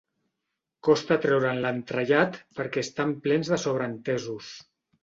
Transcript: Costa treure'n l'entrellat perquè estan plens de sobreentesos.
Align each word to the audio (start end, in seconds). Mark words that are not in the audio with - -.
Costa 0.87 1.17
treure'n 1.25 1.61
l'entrellat 1.65 2.41
perquè 2.63 2.87
estan 2.87 3.17
plens 3.29 3.55
de 3.55 3.65
sobreentesos. 3.69 4.55